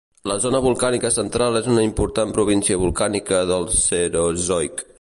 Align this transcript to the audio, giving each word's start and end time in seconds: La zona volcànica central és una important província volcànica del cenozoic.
La 0.29 0.35
zona 0.43 0.59
volcànica 0.67 1.11
central 1.17 1.59
és 1.59 1.69
una 1.75 1.83
important 1.89 2.33
província 2.39 2.79
volcànica 2.85 3.43
del 3.53 3.69
cenozoic. 3.83 4.83